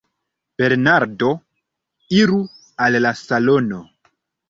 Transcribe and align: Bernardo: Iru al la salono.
Bernardo: 0.61 1.29
Iru 2.23 2.43
al 2.87 3.01
la 3.07 3.15
salono. 3.25 3.87